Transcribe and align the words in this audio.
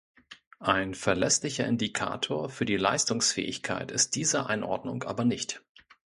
Ein 0.63 0.95
verlässlicher 0.95 1.67
Indikator 1.67 2.49
für 2.49 2.65
die 2.65 2.75
Leistungsfähigkeit 2.77 3.91
ist 3.91 4.15
diese 4.15 4.47
Einordnung 4.47 5.03
aber 5.03 5.25
nicht. 5.25 5.61